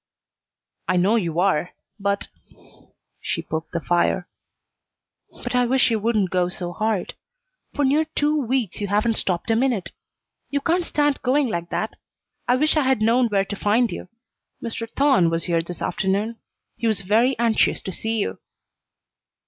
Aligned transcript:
"I 0.87 0.97
know 0.97 1.15
you 1.15 1.39
are, 1.39 1.75
but" 1.99 2.27
she 3.19 3.43
poked 3.43 3.71
the 3.71 3.79
fire 3.79 4.27
"but 5.43 5.53
I 5.53 5.67
wish 5.67 5.91
you 5.91 5.99
wouldn't 5.99 6.31
go 6.31 6.49
so 6.49 6.73
hard. 6.73 7.13
For 7.75 7.85
near 7.85 8.05
two 8.15 8.35
weeks 8.35 8.81
you 8.81 8.87
haven't 8.87 9.17
stopped 9.19 9.51
a 9.51 9.55
minute. 9.55 9.91
You 10.49 10.59
can't 10.59 10.87
stand 10.87 11.21
going 11.21 11.49
like 11.49 11.69
that. 11.69 11.97
I 12.47 12.55
wish 12.55 12.75
I'd 12.75 12.99
known 13.03 13.27
where 13.27 13.45
to 13.45 13.55
find 13.55 13.91
you. 13.91 14.09
Mr. 14.59 14.89
Thorne 14.89 15.29
was 15.29 15.43
here 15.43 15.61
this 15.61 15.83
afternoon. 15.83 16.39
He 16.77 16.87
was 16.87 17.01
very 17.01 17.37
anxious 17.37 17.79
to 17.83 17.91
see 17.91 18.17
you." 18.17 18.39